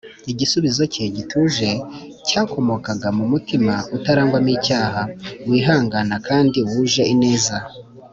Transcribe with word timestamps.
igisubizo 0.31 0.83
cye 0.93 1.05
gituje 1.15 1.69
cyakomokaga 2.27 3.07
mu 3.17 3.25
mutima 3.31 3.73
utarangwamo 3.97 4.49
icyaha, 4.57 5.01
wihangana 5.47 6.15
kandi 6.27 6.57
wuje 6.69 7.03
ineza 7.13 7.57